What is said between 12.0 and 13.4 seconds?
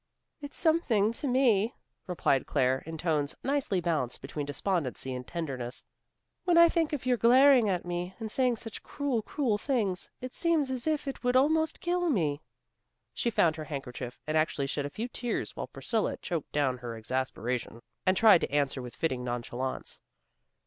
me." She